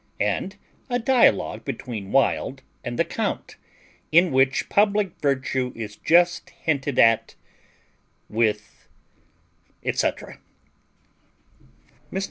[0.19, 0.55] AND
[0.89, 3.55] A DIALOGUE BETWEEN WILD AND THE COUNT,
[4.11, 7.35] IN WHICH PUBLIC VIRTUE IS JUST HINTED AT,
[8.27, 8.87] WITH,
[9.85, 10.39] ETC.
[12.11, 12.19] Mr.